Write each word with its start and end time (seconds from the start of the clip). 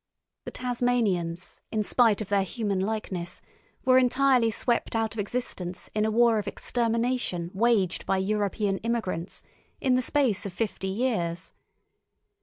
The 0.45 0.51
Tasmanians, 0.51 1.61
in 1.71 1.83
spite 1.83 2.21
of 2.21 2.29
their 2.29 2.41
human 2.41 2.79
likeness, 2.79 3.39
were 3.85 3.99
entirely 3.99 4.49
swept 4.49 4.95
out 4.95 5.13
of 5.13 5.19
existence 5.19 5.91
in 5.93 6.05
a 6.05 6.09
war 6.09 6.39
of 6.39 6.47
extermination 6.47 7.51
waged 7.53 8.07
by 8.07 8.17
European 8.17 8.79
immigrants, 8.79 9.43
in 9.79 9.93
the 9.93 10.01
space 10.01 10.43
of 10.47 10.53
fifty 10.53 10.87
years. 10.87 11.51